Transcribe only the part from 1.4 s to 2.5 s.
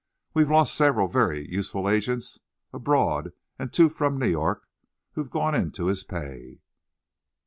useful agents